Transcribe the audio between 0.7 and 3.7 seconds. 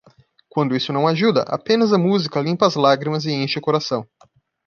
isso não ajuda, apenas a música limpa as lágrimas e incha o